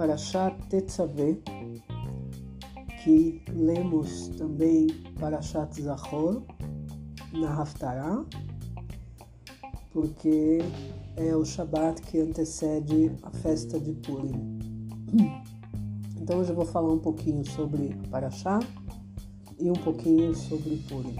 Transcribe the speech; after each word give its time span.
Parashat 0.00 0.56
Tetzaveh, 0.70 1.36
que 3.04 3.42
lemos 3.52 4.28
também 4.28 4.86
Parashat 5.20 5.82
Zachor 5.82 6.42
na 7.34 7.60
Haftarah, 7.60 8.24
porque 9.92 10.60
é 11.18 11.36
o 11.36 11.44
Shabat 11.44 12.00
que 12.00 12.18
antecede 12.18 13.12
a 13.22 13.30
festa 13.30 13.78
de 13.78 13.92
Purim. 13.92 14.58
Então 16.18 16.38
hoje 16.38 16.48
eu 16.48 16.56
vou 16.56 16.64
falar 16.64 16.90
um 16.90 16.98
pouquinho 16.98 17.44
sobre 17.50 17.94
Parashat 18.10 18.66
e 19.58 19.68
um 19.68 19.74
pouquinho 19.74 20.34
sobre 20.34 20.76
Purim. 20.88 21.16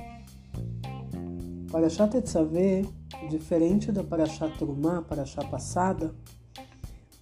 Parashat 1.71 2.13
Tetzaveh, 2.13 2.87
diferente 3.29 3.93
da 3.93 4.03
Parashat 4.03 4.57
Trumah, 4.57 5.03
Parashat 5.03 5.47
passada, 5.51 6.15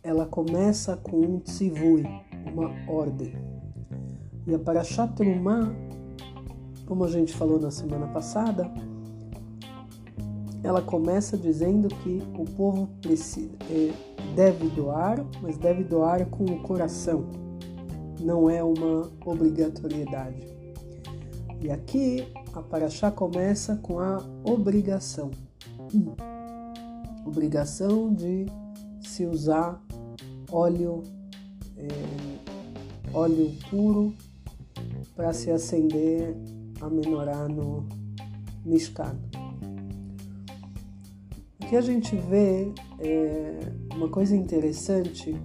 ela 0.08 0.24
começa 0.24 0.96
com 0.96 1.20
um 1.20 1.38
tzivui, 1.38 2.02
uma 2.50 2.72
ordem. 2.90 3.34
E 4.46 4.54
a 4.54 4.58
Parashat 4.58 5.12
Trumah, 5.14 5.70
como 6.86 7.04
a 7.04 7.08
gente 7.08 7.34
falou 7.34 7.60
na 7.60 7.70
semana 7.70 8.06
passada, 8.06 8.72
ela 10.62 10.80
começa 10.80 11.36
dizendo 11.36 11.88
que 11.88 12.22
o 12.38 12.46
povo 12.46 12.88
é, 13.04 13.92
deve 14.34 14.70
doar, 14.70 15.22
mas 15.42 15.58
deve 15.58 15.84
doar 15.84 16.24
com 16.24 16.46
o 16.46 16.62
coração, 16.62 17.26
não 18.18 18.48
é 18.48 18.64
uma 18.64 19.10
obrigatoriedade. 19.26 20.48
E 21.60 21.70
aqui 21.70 22.32
a 22.54 22.62
Paraxá 22.62 23.10
começa 23.10 23.76
com 23.76 24.00
a 24.00 24.24
obrigação. 24.42 25.30
Obrigação 27.26 28.10
de 28.14 28.46
se 29.02 29.26
usar 29.26 29.86
óleo, 30.50 31.02
é, 31.76 31.88
óleo 33.12 33.52
puro 33.70 34.14
para 35.14 35.32
se 35.32 35.50
acender 35.50 36.34
a 36.80 36.88
menorá 36.88 37.48
no 37.48 37.86
Mishkan. 38.64 39.16
Aqui 41.60 41.76
a 41.76 41.80
gente 41.80 42.16
vê 42.16 42.72
é, 42.98 43.58
uma 43.94 44.08
coisa 44.08 44.34
interessante 44.34 45.36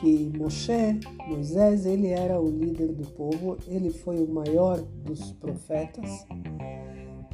que 0.00 0.32
Moshe, 0.36 1.00
Moisés, 1.26 1.86
ele 1.86 2.08
era 2.08 2.40
o 2.40 2.48
líder 2.48 2.92
do 2.92 3.06
povo, 3.10 3.56
ele 3.66 3.90
foi 3.90 4.22
o 4.22 4.28
maior 4.28 4.80
dos 5.04 5.32
profetas 5.32 6.24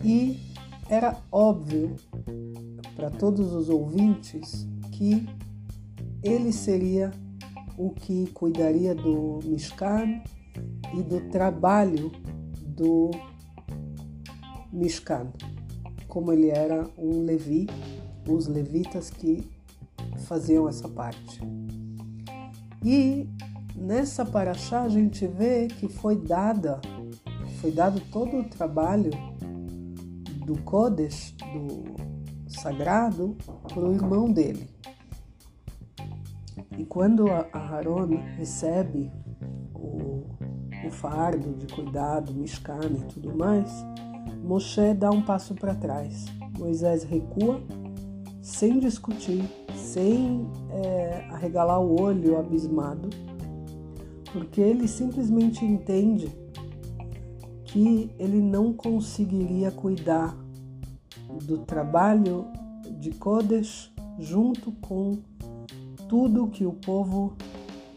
e 0.02 0.38
era 0.88 1.16
óbvio 1.30 1.96
para 2.96 3.10
todos 3.10 3.52
os 3.52 3.68
ouvintes 3.68 4.66
que 4.92 5.26
ele 6.24 6.52
seria 6.52 7.12
o 7.76 7.90
que 7.90 8.26
cuidaria 8.32 8.94
do 8.94 9.40
Mishkan 9.44 10.22
e 10.94 11.02
do 11.02 11.20
trabalho 11.28 12.10
do 12.66 13.10
Mishkan, 14.72 15.30
como 16.08 16.32
ele 16.32 16.48
era 16.48 16.88
um 16.96 17.24
levi, 17.24 17.68
os 18.26 18.46
levitas 18.46 19.10
que 19.10 19.46
faziam 20.26 20.66
essa 20.66 20.88
parte. 20.88 21.40
E 22.82 23.28
nessa 23.76 24.24
paraxá 24.24 24.82
a 24.82 24.88
gente 24.88 25.26
vê 25.26 25.68
que 25.68 25.88
foi 25.88 26.16
dada, 26.16 26.80
foi 27.60 27.70
dado 27.70 28.00
todo 28.10 28.38
o 28.38 28.44
trabalho 28.44 29.10
do 30.46 30.60
Kodesh, 30.62 31.34
do 31.52 32.50
sagrado, 32.50 33.36
para 33.68 33.84
o 33.84 33.92
irmão 33.92 34.30
dele. 34.30 34.68
E 36.76 36.84
quando 36.84 37.26
a 37.30 37.80
recebe 38.36 39.10
o, 39.74 40.24
o 40.86 40.90
fardo 40.90 41.52
de 41.54 41.72
cuidado, 41.72 42.32
Mishkan 42.34 42.90
e 42.90 43.04
tudo 43.12 43.36
mais, 43.36 43.84
Moshe 44.42 44.92
dá 44.94 45.10
um 45.10 45.22
passo 45.22 45.54
para 45.54 45.74
trás. 45.74 46.26
Moisés 46.58 47.04
recua 47.04 47.62
sem 48.42 48.78
discutir, 48.78 49.44
sem 49.74 50.46
é, 50.70 51.26
arregalar 51.30 51.80
o 51.80 52.00
olho 52.00 52.38
abismado, 52.38 53.08
porque 54.32 54.60
ele 54.60 54.86
simplesmente 54.86 55.64
entende 55.64 56.28
que 57.64 58.10
ele 58.18 58.40
não 58.40 58.72
conseguiria 58.72 59.70
cuidar 59.70 60.36
do 61.46 61.58
trabalho 61.58 62.46
de 63.00 63.10
Kodesh 63.12 63.92
junto 64.18 64.70
com 64.72 65.18
tudo 66.08 66.48
que 66.48 66.66
o 66.66 66.72
povo 66.72 67.34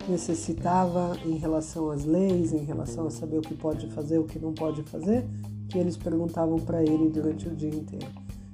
necessitava 0.07 1.17
em 1.25 1.37
relação 1.37 1.91
às 1.91 2.05
leis, 2.05 2.53
em 2.53 2.63
relação 2.63 3.07
a 3.07 3.09
saber 3.09 3.39
o 3.39 3.41
que 3.41 3.55
pode 3.55 3.87
fazer, 3.87 4.17
o 4.19 4.23
que 4.23 4.39
não 4.39 4.53
pode 4.53 4.83
fazer, 4.83 5.25
que 5.67 5.77
eles 5.77 5.97
perguntavam 5.97 6.57
para 6.57 6.81
ele 6.81 7.09
durante 7.09 7.47
o 7.47 7.55
dia 7.55 7.69
inteiro. 7.69 8.07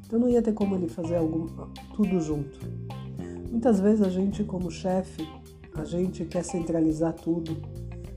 Então 0.05 0.19
não 0.19 0.29
ia 0.29 0.41
ter 0.41 0.53
como 0.53 0.75
ele 0.75 0.87
fazer 0.87 1.15
algum, 1.15 1.47
tudo 1.95 2.19
junto. 2.19 2.59
Muitas 3.49 3.79
vezes 3.79 4.01
a 4.01 4.09
gente, 4.09 4.43
como 4.43 4.71
chefe, 4.71 5.27
a 5.75 5.85
gente 5.85 6.25
quer 6.25 6.43
centralizar 6.43 7.13
tudo, 7.13 7.55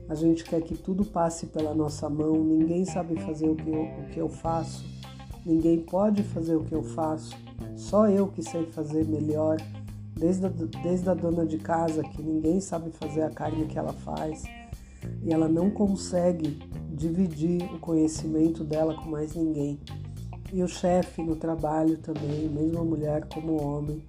a 0.09 0.15
gente 0.15 0.43
quer 0.43 0.61
que 0.61 0.75
tudo 0.75 1.05
passe 1.05 1.47
pela 1.47 1.75
nossa 1.75 2.09
mão, 2.09 2.43
ninguém 2.43 2.85
sabe 2.85 3.19
fazer 3.21 3.49
o 3.49 3.55
que 3.55 3.69
eu, 3.69 3.83
o 3.83 4.09
que 4.11 4.19
eu 4.19 4.29
faço, 4.29 4.85
ninguém 5.45 5.79
pode 5.79 6.23
fazer 6.23 6.55
o 6.55 6.63
que 6.63 6.73
eu 6.73 6.83
faço, 6.83 7.35
só 7.75 8.07
eu 8.09 8.27
que 8.27 8.41
sei 8.41 8.65
fazer 8.67 9.05
melhor 9.05 9.57
desde 10.17 10.45
a, 10.45 10.49
desde 10.49 11.09
a 11.09 11.13
dona 11.13 11.45
de 11.45 11.57
casa, 11.57 12.03
que 12.03 12.21
ninguém 12.21 12.59
sabe 12.59 12.91
fazer 12.91 13.21
a 13.21 13.29
carne 13.29 13.65
que 13.65 13.77
ela 13.77 13.93
faz, 13.93 14.43
e 15.23 15.31
ela 15.31 15.47
não 15.47 15.69
consegue 15.69 16.59
dividir 16.91 17.63
o 17.73 17.79
conhecimento 17.79 18.63
dela 18.63 18.95
com 18.95 19.09
mais 19.09 19.35
ninguém. 19.35 19.79
E 20.51 20.63
o 20.63 20.67
chefe 20.67 21.21
no 21.21 21.35
trabalho 21.35 21.97
também, 21.97 22.49
mesmo 22.49 22.79
a 22.79 22.83
mulher 22.83 23.27
como 23.27 23.53
o 23.53 23.63
homem, 23.63 24.03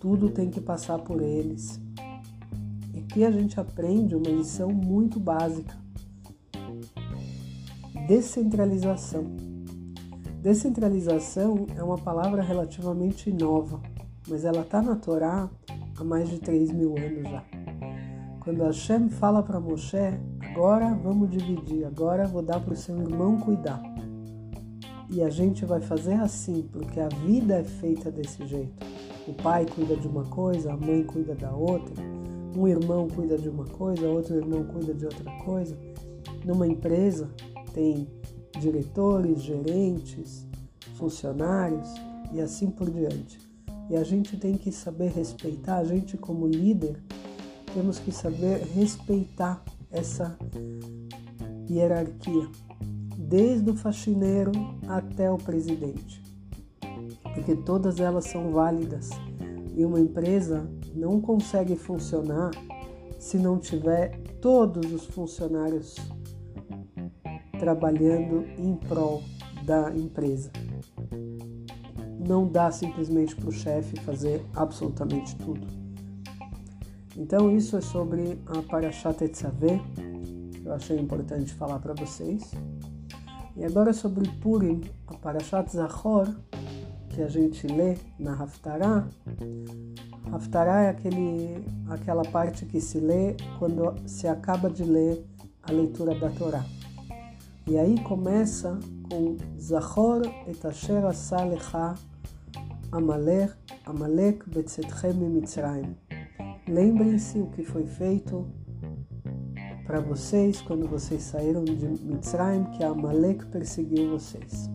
tudo 0.00 0.30
tem 0.30 0.50
que 0.50 0.60
passar 0.60 0.98
por 0.98 1.22
eles. 1.22 1.80
E 2.92 2.98
aqui 2.98 3.24
a 3.24 3.30
gente 3.30 3.58
aprende 3.58 4.14
uma 4.14 4.28
lição 4.28 4.70
muito 4.70 5.18
básica: 5.18 5.76
descentralização. 8.06 9.24
Descentralização 10.42 11.66
é 11.76 11.82
uma 11.82 11.98
palavra 11.98 12.42
relativamente 12.42 13.30
nova 13.30 13.80
mas 14.30 14.44
ela 14.44 14.60
está 14.60 14.80
na 14.80 14.94
Torá 14.94 15.50
há 15.98 16.04
mais 16.04 16.30
de 16.30 16.38
3 16.38 16.70
mil 16.70 16.96
anos 16.96 17.28
já. 17.28 17.44
Quando 18.40 18.62
Hashem 18.62 19.10
fala 19.10 19.42
para 19.42 19.58
Moshe, 19.58 19.96
agora 20.40 20.94
vamos 20.94 21.28
dividir, 21.30 21.84
agora 21.84 22.26
vou 22.26 22.40
dar 22.40 22.60
para 22.60 22.72
o 22.72 22.76
seu 22.76 22.96
irmão 22.98 23.38
cuidar. 23.38 23.82
E 25.10 25.20
a 25.22 25.28
gente 25.28 25.64
vai 25.64 25.80
fazer 25.80 26.14
assim, 26.14 26.62
porque 26.72 27.00
a 27.00 27.08
vida 27.08 27.58
é 27.58 27.64
feita 27.64 28.10
desse 28.10 28.46
jeito. 28.46 28.86
O 29.26 29.34
pai 29.34 29.66
cuida 29.66 29.96
de 29.96 30.06
uma 30.06 30.24
coisa, 30.24 30.72
a 30.72 30.76
mãe 30.76 31.02
cuida 31.02 31.34
da 31.34 31.52
outra, 31.52 31.94
um 32.56 32.68
irmão 32.68 33.08
cuida 33.08 33.36
de 33.36 33.48
uma 33.48 33.64
coisa, 33.64 34.08
outro 34.08 34.36
irmão 34.36 34.64
cuida 34.64 34.94
de 34.94 35.04
outra 35.04 35.30
coisa. 35.44 35.76
Numa 36.44 36.66
empresa 36.66 37.28
tem 37.74 38.08
diretores, 38.58 39.42
gerentes, 39.42 40.46
funcionários 40.94 41.92
e 42.32 42.40
assim 42.40 42.70
por 42.70 42.88
diante. 42.88 43.49
E 43.90 43.96
a 43.96 44.04
gente 44.04 44.36
tem 44.36 44.56
que 44.56 44.70
saber 44.70 45.10
respeitar, 45.10 45.78
a 45.78 45.84
gente 45.84 46.16
como 46.16 46.46
líder, 46.46 47.02
temos 47.74 47.98
que 47.98 48.12
saber 48.12 48.62
respeitar 48.72 49.64
essa 49.90 50.38
hierarquia, 51.68 52.48
desde 53.18 53.68
o 53.68 53.74
faxineiro 53.74 54.52
até 54.86 55.28
o 55.28 55.36
presidente, 55.36 56.22
porque 57.34 57.56
todas 57.56 57.98
elas 57.98 58.26
são 58.26 58.52
válidas. 58.52 59.10
E 59.76 59.84
uma 59.84 59.98
empresa 59.98 60.70
não 60.94 61.20
consegue 61.20 61.74
funcionar 61.74 62.52
se 63.18 63.38
não 63.38 63.58
tiver 63.58 64.20
todos 64.40 64.92
os 64.92 65.04
funcionários 65.06 65.96
trabalhando 67.58 68.46
em 68.56 68.76
prol 68.76 69.20
da 69.64 69.92
empresa 69.96 70.52
não 72.30 72.46
dá 72.46 72.70
simplesmente 72.70 73.34
para 73.34 73.48
o 73.48 73.52
chefe 73.52 73.98
fazer 74.02 74.46
absolutamente 74.54 75.34
tudo. 75.34 75.66
Então 77.16 77.50
isso 77.50 77.76
é 77.76 77.80
sobre 77.80 78.38
a 78.46 78.62
Parashat 78.62 79.18
Tetzaveh, 79.18 79.80
que 80.52 80.64
eu 80.64 80.72
achei 80.72 80.96
importante 80.96 81.52
falar 81.52 81.80
para 81.80 81.92
vocês. 81.92 82.52
E 83.56 83.64
agora 83.64 83.92
sobre 83.92 84.28
Purim, 84.40 84.80
a 85.08 85.14
Parashat 85.14 85.72
Zachor, 85.72 86.28
que 87.08 87.20
a 87.20 87.26
gente 87.26 87.66
lê 87.66 87.98
na 88.16 88.40
Haftarah. 88.40 89.08
Haftarah 90.32 90.82
é 90.82 90.90
aquele, 90.90 91.64
aquela 91.88 92.22
parte 92.22 92.64
que 92.64 92.80
se 92.80 93.00
lê 93.00 93.34
quando 93.58 93.92
se 94.06 94.28
acaba 94.28 94.70
de 94.70 94.84
ler 94.84 95.26
a 95.64 95.72
leitura 95.72 96.14
da 96.14 96.30
Torá. 96.30 96.64
E 97.66 97.76
aí 97.76 98.00
começa 98.04 98.78
com 99.10 99.36
Zachor 99.60 100.22
et 100.46 100.64
asher 100.64 101.04
asa 101.04 101.44
Amalek, 102.92 103.54
Amalek 103.86 104.50
Betzetchem 104.50 105.14
Mitzrayim. 105.14 105.96
lembrem-se 106.68 107.38
o 107.38 107.46
que 107.46 107.62
foi 107.62 107.86
feito 107.86 108.48
para 109.86 110.00
vocês 110.00 110.60
quando 110.60 110.88
vocês 110.88 111.22
saíram 111.22 111.64
de 111.64 111.86
Mitzrayim, 111.86 112.64
que 112.72 112.82
Amalek 112.82 113.46
perseguiu 113.46 114.10
vocês. 114.10 114.68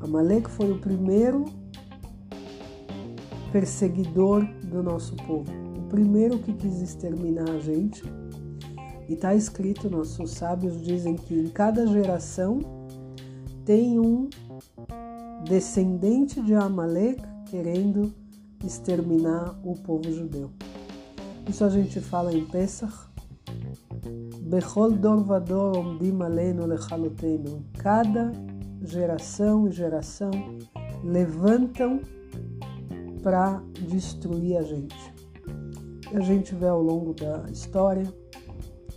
Amalek 0.00 0.48
foi 0.48 0.70
o 0.70 0.78
primeiro 0.78 1.46
perseguidor 3.50 4.44
do 4.64 4.80
nosso 4.80 5.16
povo, 5.16 5.50
o 5.78 5.88
primeiro 5.88 6.38
que 6.38 6.52
quis 6.52 6.80
exterminar 6.80 7.50
a 7.50 7.58
gente. 7.58 8.04
E 9.08 9.14
está 9.14 9.34
escrito, 9.34 9.90
nossos 9.90 10.30
sábios 10.30 10.80
dizem 10.80 11.16
que 11.16 11.34
em 11.34 11.48
cada 11.48 11.86
geração 11.88 12.60
tem 13.64 13.98
um 13.98 14.28
descendente 15.44 16.40
de 16.40 16.54
Amalek 16.54 17.22
querendo 17.50 18.12
exterminar 18.64 19.58
o 19.62 19.74
povo 19.74 20.10
judeu. 20.10 20.50
Isso 21.48 21.64
a 21.64 21.70
gente 21.70 22.00
fala 22.00 22.32
em 22.32 22.44
Pesach. 22.44 22.92
Bechol 24.42 24.92
dor 24.92 25.22
vador 25.24 25.76
omdim 25.76 26.20
aleno 26.22 26.66
lechalotenu. 26.66 27.64
Cada 27.78 28.32
geração 28.82 29.68
e 29.68 29.72
geração 29.72 30.30
levantam 31.04 32.00
para 33.22 33.62
destruir 33.88 34.56
a 34.56 34.62
gente. 34.62 35.14
A 36.14 36.20
gente 36.20 36.54
vê 36.54 36.68
ao 36.68 36.82
longo 36.82 37.12
da 37.14 37.44
história 37.50 38.06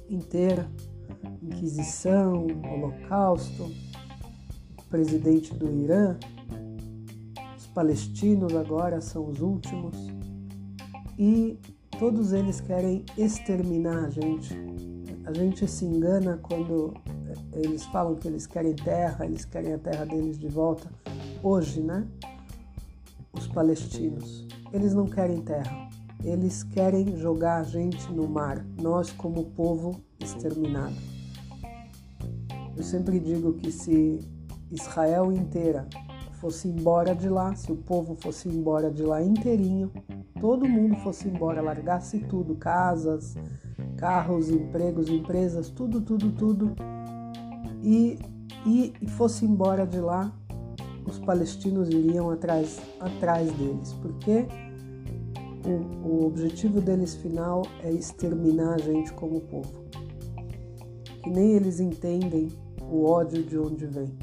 inteira 0.10 0.70
Inquisição, 1.42 2.48
Holocausto, 2.72 3.72
presidente 4.90 5.54
do 5.54 5.72
Irã, 5.72 6.18
os 7.56 7.68
palestinos 7.68 8.56
agora 8.56 9.00
são 9.02 9.28
os 9.28 9.40
últimos 9.40 9.96
e 11.18 11.60
todos 12.00 12.34
eles 12.34 12.60
querem 12.60 13.06
exterminar 13.18 14.06
a 14.06 14.10
gente. 14.10 14.56
A 15.26 15.34
gente 15.34 15.68
se 15.68 15.86
engana 15.86 16.40
quando 16.42 16.94
eles 17.54 17.86
falam 17.86 18.16
que 18.16 18.28
eles 18.28 18.48
querem 18.48 18.74
terra, 18.74 19.26
eles 19.26 19.46
querem 19.46 19.74
a 19.74 19.78
terra 19.78 20.06
deles 20.06 20.40
de 20.40 20.48
volta. 20.48 20.90
Hoje, 21.44 21.82
né? 21.82 22.08
Os 23.34 23.48
palestinos, 23.48 24.48
eles 24.74 24.94
não 24.94 25.06
querem 25.06 25.42
terra. 25.42 25.90
Eles 26.24 26.64
querem 26.64 27.16
jogar 27.18 27.62
a 27.62 27.64
gente 27.64 28.12
no 28.12 28.28
mar, 28.28 28.66
nós 28.82 29.12
como 29.12 29.46
povo 29.52 30.02
exterminado. 30.20 30.96
Eu 32.76 32.84
sempre 32.84 33.20
digo 33.20 33.54
que 33.54 33.72
se 33.72 34.20
Israel 34.72 35.32
inteira 35.32 35.88
fosse 36.40 36.70
embora 36.70 37.14
de 37.14 37.28
lá, 37.28 37.54
se 37.54 37.72
o 37.72 37.76
povo 37.76 38.16
fosse 38.16 38.48
embora 38.48 38.90
de 38.90 39.04
lá 39.04 39.22
inteirinho, 39.22 39.92
todo 40.40 40.68
mundo 40.68 40.96
fosse 40.98 41.28
embora, 41.28 41.62
largasse 41.62 42.20
tudo, 42.20 42.56
casas, 42.56 43.36
carros, 43.98 44.50
empregos, 44.50 45.10
empresas, 45.10 45.70
tudo, 45.70 46.00
tudo, 46.00 46.32
tudo, 46.32 46.76
e, 47.84 48.18
e, 48.66 48.94
e 49.02 49.08
fosse 49.10 49.46
embora 49.46 49.86
de 49.86 50.00
lá, 50.00 50.34
os 51.06 51.20
palestinos 51.20 51.90
iriam 51.90 52.30
atrás, 52.30 52.80
atrás 53.00 53.52
deles, 53.54 53.94
porque 54.02 54.48
o, 55.66 56.08
o 56.08 56.26
objetivo 56.26 56.80
deles 56.80 57.16
final 57.16 57.64
é 57.84 57.92
exterminar 57.92 58.76
a 58.76 58.78
gente 58.78 59.12
como 59.14 59.42
povo. 59.42 59.84
Que 61.22 61.30
nem 61.30 61.52
eles 61.52 61.82
entendem 61.82 62.48
o 62.82 63.06
ódio 63.06 63.44
de 63.44 63.58
onde 63.58 63.86
vem, 63.86 64.18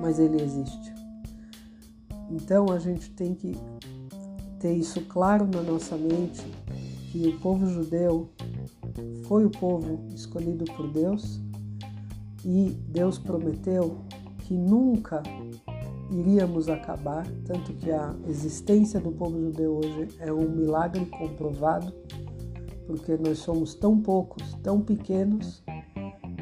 mas 0.00 0.18
ele 0.18 0.42
existe. 0.42 0.92
Então 2.30 2.70
a 2.70 2.78
gente 2.78 3.10
tem 3.10 3.34
que 3.34 3.56
ter 4.58 4.72
isso 4.72 5.00
claro 5.02 5.46
na 5.46 5.62
nossa 5.62 5.96
mente 5.96 6.42
que 7.10 7.28
o 7.28 7.38
povo 7.38 7.66
judeu 7.66 8.30
foi 9.26 9.44
o 9.44 9.50
povo 9.50 10.00
escolhido 10.14 10.64
por 10.64 10.88
Deus 10.90 11.40
e 12.44 12.70
Deus 12.88 13.18
prometeu 13.18 13.98
que 14.40 14.54
nunca 14.54 15.22
iríamos 16.10 16.68
acabar, 16.68 17.26
tanto 17.44 17.72
que 17.74 17.90
a 17.90 18.14
existência 18.28 19.00
do 19.00 19.10
povo 19.10 19.40
judeu 19.40 19.78
hoje 19.78 20.08
é 20.20 20.32
um 20.32 20.48
milagre 20.48 21.06
comprovado, 21.06 21.92
porque 22.86 23.16
nós 23.16 23.38
somos 23.38 23.74
tão 23.74 23.98
poucos, 24.00 24.54
tão 24.62 24.80
pequenos, 24.80 25.62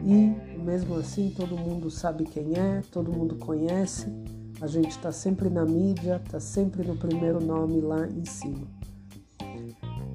e 0.05 0.52
mesmo 0.63 0.97
assim 0.97 1.31
todo 1.37 1.57
mundo 1.57 1.91
sabe 1.91 2.25
quem 2.25 2.55
é, 2.57 2.83
todo 2.91 3.13
mundo 3.13 3.37
conhece, 3.37 4.07
a 4.61 4.67
gente 4.67 4.91
está 4.91 5.11
sempre 5.11 5.51
na 5.51 5.65
mídia, 5.65 6.21
está 6.25 6.39
sempre 6.39 6.87
no 6.87 6.97
primeiro 6.97 7.45
nome 7.45 7.81
lá 7.81 8.07
em 8.07 8.25
cima. 8.25 8.67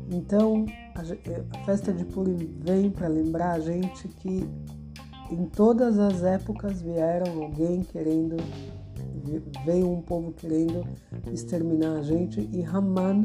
Então, 0.09 0.65
a, 0.95 1.65
festa 1.65 1.91
de 1.91 2.05
Purim 2.05 2.38
vem 2.61 2.89
para 2.89 3.07
lembrar 3.07 3.53
a 3.53 3.59
gente 3.59 4.07
que 4.07 4.49
em 5.29 5.45
todas 5.45 5.99
as 5.99 6.23
épocas 6.23 6.81
vieram 6.81 7.44
alguém 7.44 7.81
querendo 7.83 8.38
veio 9.65 9.91
um 9.91 10.01
povo 10.01 10.31
querendo 10.31 10.88
exterminar 11.33 11.97
a 11.97 12.01
gente 12.01 12.49
e 12.53 12.63
Haman 12.63 13.23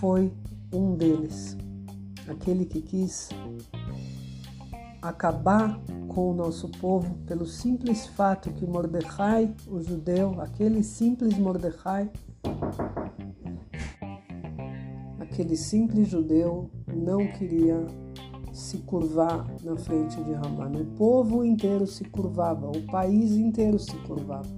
foi 0.00 0.32
um 0.72 0.96
deles, 0.96 1.56
aquele 2.26 2.64
que 2.64 2.80
quis 2.80 3.28
acabar 5.08 5.78
com 6.08 6.30
o 6.30 6.34
nosso 6.34 6.68
povo 6.68 7.14
pelo 7.26 7.46
simples 7.46 8.06
fato 8.06 8.50
que 8.52 8.66
Mordecai, 8.66 9.54
o 9.68 9.80
judeu, 9.82 10.40
aquele 10.40 10.82
simples 10.82 11.36
Mordecai, 11.36 12.10
aquele 15.20 15.56
simples 15.56 16.08
judeu 16.08 16.70
não 16.86 17.26
queria 17.26 17.86
se 18.52 18.78
curvar 18.78 19.46
na 19.62 19.76
frente 19.76 20.22
de 20.22 20.32
Haman. 20.32 20.72
O 20.80 20.86
povo 20.96 21.44
inteiro 21.44 21.86
se 21.86 22.04
curvava, 22.04 22.70
o 22.70 22.82
país 22.86 23.32
inteiro 23.32 23.78
se 23.78 23.94
curvava. 23.98 24.48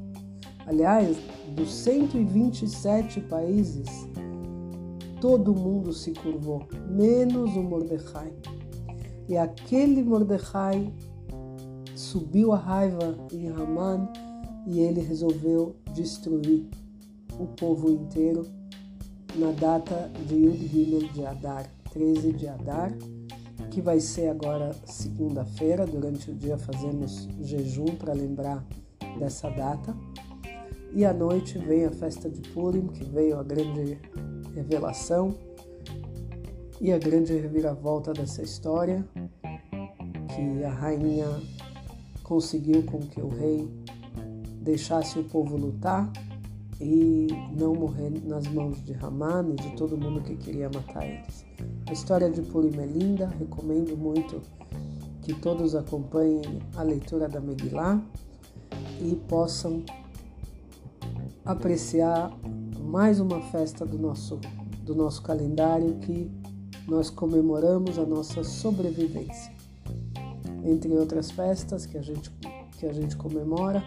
Aliás, 0.66 1.16
dos 1.54 1.72
127 1.72 3.20
países, 3.22 3.86
todo 5.20 5.54
mundo 5.54 5.92
se 5.92 6.12
curvou, 6.12 6.62
menos 6.88 7.56
o 7.56 7.62
Mordecai. 7.62 8.32
E 9.28 9.36
aquele 9.36 10.02
Mordecai 10.02 10.92
subiu 11.94 12.52
a 12.52 12.56
raiva 12.56 13.16
em 13.32 13.48
Haman 13.48 14.08
e 14.66 14.80
ele 14.80 15.00
resolveu 15.00 15.76
destruir 15.94 16.66
o 17.38 17.46
povo 17.46 17.90
inteiro 17.90 18.46
na 19.36 19.50
data 19.52 20.10
de 20.26 20.34
Yud 20.34 21.12
de 21.12 21.26
Adar, 21.26 21.66
13 21.92 22.32
de 22.32 22.48
Adar, 22.48 22.92
que 23.70 23.80
vai 23.80 24.00
ser 24.00 24.28
agora 24.28 24.74
segunda-feira. 24.84 25.86
Durante 25.86 26.30
o 26.30 26.34
dia 26.34 26.56
fazemos 26.56 27.28
jejum 27.40 27.96
para 27.96 28.12
lembrar 28.12 28.64
dessa 29.18 29.50
data. 29.50 29.94
E 30.92 31.04
à 31.04 31.12
noite 31.12 31.58
vem 31.58 31.84
a 31.84 31.90
festa 31.90 32.30
de 32.30 32.40
Purim, 32.50 32.86
que 32.86 33.04
veio 33.04 33.38
a 33.38 33.42
grande 33.42 33.98
revelação 34.54 35.34
e 36.80 36.92
a 36.92 36.98
grande 36.98 37.32
reviravolta 37.34 38.12
dessa 38.12 38.42
história, 38.42 39.06
que 40.34 40.64
a 40.64 40.70
rainha 40.70 41.26
conseguiu 42.22 42.82
com 42.82 43.00
que 43.00 43.20
o 43.20 43.28
rei 43.28 43.68
deixasse 44.60 45.18
o 45.18 45.24
povo 45.24 45.56
lutar 45.56 46.10
e 46.80 47.28
não 47.56 47.74
morrer 47.74 48.10
nas 48.24 48.46
mãos 48.48 48.84
de 48.84 48.92
Haman 48.94 49.52
e 49.52 49.56
de 49.56 49.76
todo 49.76 49.96
mundo 49.96 50.20
que 50.20 50.36
queria 50.36 50.68
matar 50.68 51.06
eles. 51.06 51.44
A 51.86 51.92
história 51.92 52.30
de 52.30 52.42
Purim 52.42 52.76
é 52.78 52.86
linda, 52.86 53.28
recomendo 53.38 53.96
muito 53.96 54.42
que 55.22 55.32
todos 55.34 55.74
acompanhem 55.74 56.60
a 56.76 56.82
leitura 56.82 57.28
da 57.28 57.40
Megillah 57.40 58.02
e 59.00 59.14
possam 59.28 59.82
apreciar 61.44 62.30
mais 62.80 63.20
uma 63.20 63.40
festa 63.40 63.86
do 63.86 63.98
nosso, 63.98 64.38
do 64.82 64.94
nosso 64.94 65.22
calendário 65.22 65.94
que 65.98 66.30
nós 66.86 67.10
comemoramos 67.10 67.98
a 67.98 68.06
nossa 68.06 68.44
sobrevivência. 68.44 69.52
Entre 70.64 70.92
outras 70.92 71.30
festas 71.30 71.86
que 71.86 71.98
a 71.98 72.02
gente, 72.02 72.30
que 72.78 72.86
a 72.86 72.92
gente 72.92 73.16
comemora, 73.16 73.82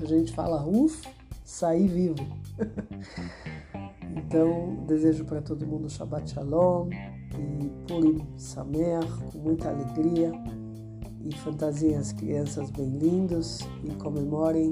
a 0.00 0.04
gente 0.04 0.32
fala, 0.32 0.64
ufa, 0.66 1.10
saí 1.44 1.86
vivo. 1.86 2.26
então, 4.16 4.84
desejo 4.86 5.24
para 5.24 5.40
todo 5.40 5.66
mundo 5.66 5.88
Shabbat 5.90 6.30
Shalom 6.30 6.88
e 6.90 7.68
Purim 7.86 8.26
Samer, 8.36 9.04
com 9.30 9.38
muita 9.38 9.70
alegria 9.70 10.32
e 11.24 11.34
fantasiem 11.36 11.96
as 11.96 12.12
crianças 12.12 12.70
bem 12.70 12.98
lindos 12.98 13.60
e 13.84 13.94
comemorem 13.94 14.70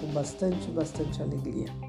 com 0.00 0.06
bastante, 0.12 0.70
bastante 0.70 1.22
alegria. 1.22 1.85